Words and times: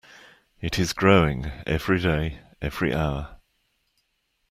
It 0.61 0.79
is 0.79 0.93
growing, 0.93 1.51
every 1.67 1.99
day, 2.01 2.39
every 2.59 2.91
hour. 2.91 3.35